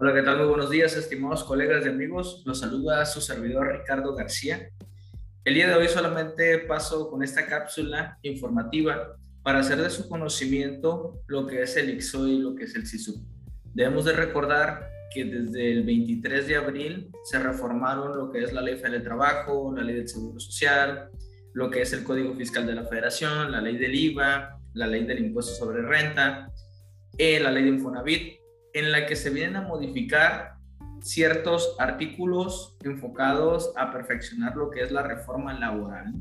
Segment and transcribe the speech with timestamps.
[0.00, 0.38] Hola, ¿qué tal?
[0.38, 2.44] Muy buenos días, estimados colegas y amigos.
[2.46, 4.70] Los saluda su servidor Ricardo García.
[5.42, 11.20] El día de hoy solamente paso con esta cápsula informativa para hacer de su conocimiento
[11.26, 13.26] lo que es el IXOI y lo que es el SISU.
[13.74, 18.62] Debemos de recordar que desde el 23 de abril se reformaron lo que es la
[18.62, 21.10] Ley Federal de Trabajo, la Ley del Seguro Social,
[21.54, 25.04] lo que es el Código Fiscal de la Federación, la Ley del IVA, la Ley
[25.06, 26.52] del Impuesto sobre Renta,
[27.18, 28.38] eh, la Ley de Infonavit,
[28.78, 30.54] en la que se vienen a modificar
[31.00, 36.14] ciertos artículos enfocados a perfeccionar lo que es la reforma laboral.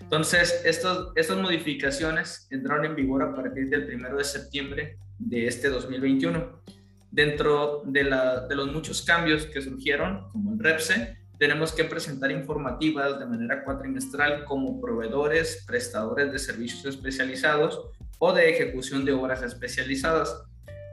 [0.00, 5.68] Entonces, estos, estas modificaciones entraron en vigor a partir del 1 de septiembre de este
[5.68, 6.62] 2021.
[7.10, 12.30] Dentro de, la, de los muchos cambios que surgieron, como el REPSE, tenemos que presentar
[12.30, 19.42] informativas de manera cuatrimestral como proveedores, prestadores de servicios especializados o de ejecución de obras
[19.42, 20.42] especializadas.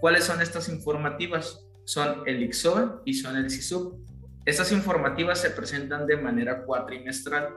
[0.06, 1.66] ¿Cuáles son estas informativas?
[1.84, 4.06] Son el IXOE y son el SISUB.
[4.46, 7.56] Estas informativas se presentan de manera cuatrimestral.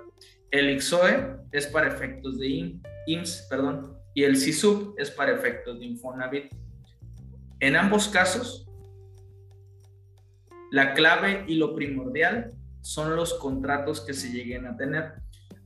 [0.50, 2.72] El IXOE es para efectos de
[3.06, 6.50] IMSS, perdón, y el SISUB es para efectos de Infonavit.
[7.60, 8.66] En ambos casos,
[10.70, 15.12] la clave y lo primordial son los contratos que se lleguen a tener.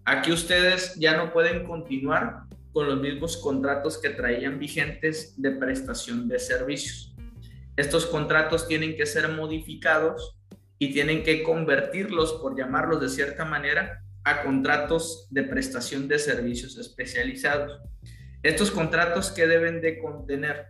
[0.04, 6.28] Aquí ustedes ya no pueden continuar con los mismos contratos que traían vigentes de prestación
[6.28, 7.14] de servicios.
[7.76, 10.36] Estos contratos tienen que ser modificados
[10.78, 16.76] y tienen que convertirlos, por llamarlos de cierta manera, a contratos de prestación de servicios
[16.78, 17.80] especializados.
[18.42, 20.66] Estos contratos que deben de contener,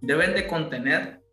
[0.00, 1.23] deben de contener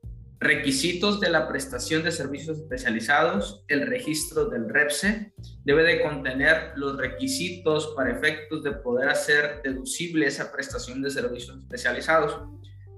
[0.41, 5.33] requisitos de la prestación de servicios especializados, el registro del REPSE
[5.63, 11.59] debe de contener los requisitos para efectos de poder hacer deducible esa prestación de servicios
[11.59, 12.41] especializados.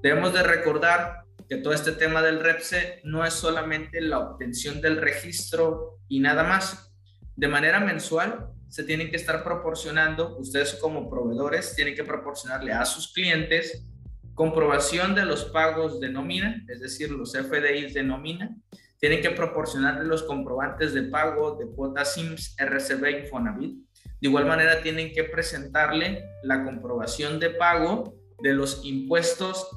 [0.02, 4.96] Debemos de recordar que todo este tema del REPSE no es solamente la obtención del
[4.96, 6.94] registro y nada más.
[7.36, 12.86] De manera mensual se tienen que estar proporcionando, ustedes como proveedores tienen que proporcionarle a
[12.86, 13.86] sus clientes
[14.34, 18.56] comprobación de los pagos de nómina, es decir, los FDIs de nómina,
[19.00, 23.78] tienen que proporcionarle los comprobantes de pago de cuotas SIMS, RCB, Infonavit.
[24.22, 29.68] De igual manera, tienen que presentarle la comprobación de pago de los impuestos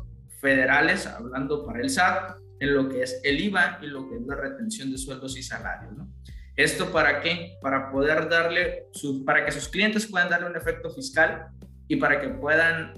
[0.41, 4.22] federales, hablando para el SAT, en lo que es el IVA y lo que es
[4.27, 5.93] la retención de sueldos y salarios.
[5.97, 6.09] ¿no?
[6.55, 7.59] ¿Esto para qué?
[7.61, 8.87] Para poder darle,
[9.27, 11.49] para que sus clientes puedan darle un efecto fiscal
[11.89, 12.95] y para que puedan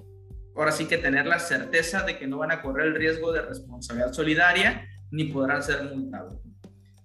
[0.59, 3.43] ahora sí que tener la certeza de que no van a correr el riesgo de
[3.43, 6.35] responsabilidad solidaria ni podrán ser multados.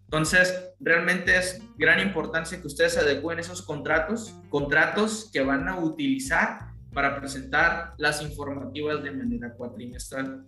[0.06, 6.74] Entonces, realmente es gran importancia que ustedes adecúen esos contratos, contratos que van a utilizar
[6.94, 10.46] para presentar las informativas de manera cuatrimestral.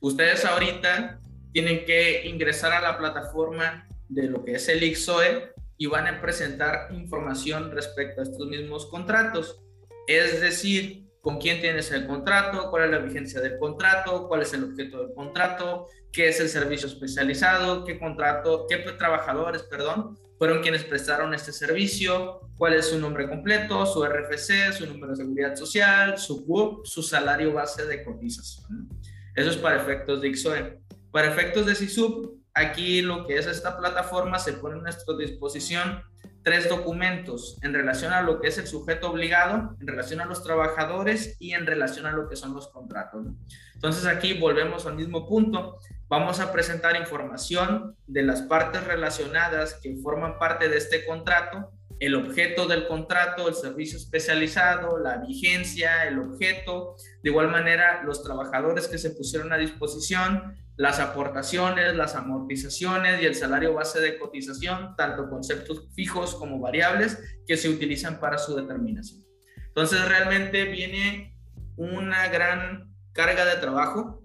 [0.00, 1.20] Ustedes ahorita
[1.52, 6.20] tienen que ingresar a la plataforma de lo que es el IXOE y van a
[6.20, 9.60] presentar información respecto a estos mismos contratos.
[10.08, 14.54] Es decir, con quién tienes el contrato, cuál es la vigencia del contrato, cuál es
[14.54, 20.62] el objeto del contrato, qué es el servicio especializado, qué contrato, qué trabajadores, perdón, fueron
[20.62, 25.54] quienes prestaron este servicio, cuál es su nombre completo, su RFC, su número de seguridad
[25.54, 28.88] social, su su salario base de cotización.
[29.34, 30.80] Eso es para efectos de XOE.
[31.10, 36.02] Para efectos de SISUB, aquí lo que es esta plataforma se pone a nuestra disposición
[36.48, 40.42] tres documentos en relación a lo que es el sujeto obligado, en relación a los
[40.42, 43.26] trabajadores y en relación a lo que son los contratos.
[43.74, 45.78] Entonces aquí volvemos al mismo punto.
[46.08, 51.70] Vamos a presentar información de las partes relacionadas que forman parte de este contrato,
[52.00, 58.22] el objeto del contrato, el servicio especializado, la vigencia, el objeto, de igual manera los
[58.22, 64.16] trabajadores que se pusieron a disposición, las aportaciones, las amortizaciones y el salario base de
[64.16, 67.18] cotización, tanto conceptos fijos como variables
[67.48, 69.24] que se utilizan para su determinación.
[69.66, 71.36] Entonces realmente viene
[71.76, 74.22] una gran carga de trabajo.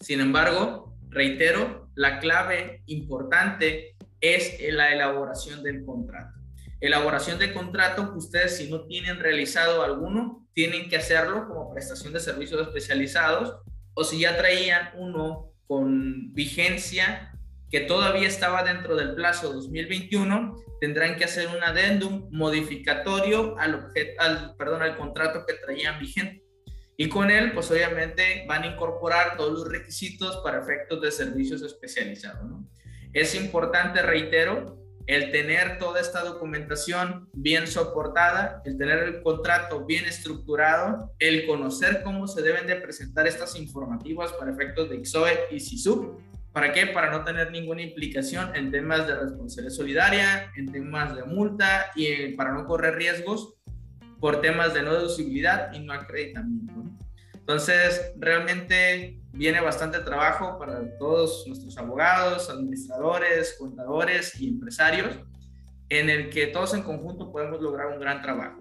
[0.00, 6.38] Sin embargo, reitero, la clave importante es la elaboración del contrato.
[6.80, 12.20] Elaboración de contrato ustedes si no tienen realizado alguno, tienen que hacerlo como prestación de
[12.20, 13.56] servicios especializados
[13.94, 17.32] o si ya traían uno con vigencia
[17.70, 24.20] que todavía estaba dentro del plazo 2021, tendrán que hacer un adendum modificatorio al, objeto,
[24.20, 26.42] al, perdón, al contrato que traían vigente.
[26.96, 31.62] Y con él, pues obviamente van a incorporar todos los requisitos para efectos de servicios
[31.62, 32.50] especializados.
[33.12, 34.77] Es importante, reitero,
[35.08, 42.02] el tener toda esta documentación bien soportada, el tener el contrato bien estructurado, el conocer
[42.04, 46.20] cómo se deben de presentar estas informativas para efectos de XOE y SISUB,
[46.52, 46.86] ¿Para qué?
[46.86, 52.06] Para no tener ninguna implicación en temas de responsabilidad solidaria, en temas de multa y
[52.06, 53.54] eh, para no correr riesgos
[54.18, 56.72] por temas de no deducibilidad y no acreditamiento.
[57.34, 65.16] Entonces, realmente viene bastante trabajo para todos nuestros abogados, administradores, contadores y empresarios,
[65.88, 68.60] en el que todos en conjunto podemos lograr un gran trabajo.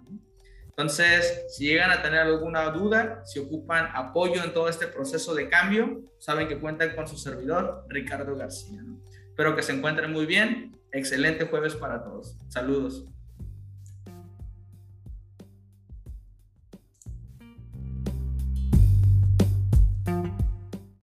[0.67, 5.49] Entonces, si llegan a tener alguna duda, si ocupan apoyo en todo este proceso de
[5.49, 8.83] cambio, saben que cuentan con su servidor, Ricardo García.
[9.29, 10.79] Espero que se encuentren muy bien.
[10.91, 12.37] Excelente jueves para todos.
[12.49, 13.07] Saludos.